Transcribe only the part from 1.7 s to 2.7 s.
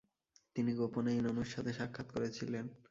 সাক্ষাত করেছিলেন।